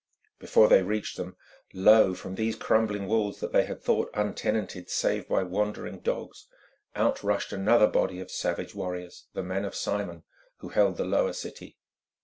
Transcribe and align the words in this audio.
Before 0.39 0.67
they 0.67 0.81
reached 0.81 1.15
them, 1.17 1.37
lo! 1.75 2.15
from 2.15 2.33
these 2.33 2.55
crumbling 2.55 3.05
walls 3.05 3.39
that 3.39 3.51
they 3.53 3.65
had 3.65 3.83
thought 3.83 4.09
untenanted 4.15 4.89
save 4.89 5.27
by 5.29 5.43
wandering 5.43 5.99
dogs, 5.99 6.47
out 6.95 7.21
rushed 7.21 7.53
another 7.53 7.85
body 7.85 8.19
of 8.19 8.31
savage 8.31 8.73
warriors, 8.73 9.27
the 9.33 9.43
men 9.43 9.63
of 9.63 9.75
Simon 9.75 10.23
who 10.57 10.69
held 10.69 10.97
the 10.97 11.05
Lower 11.05 11.33
City. 11.33 11.77